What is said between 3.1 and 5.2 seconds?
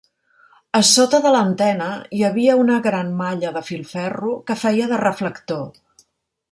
malla de filferro que feia de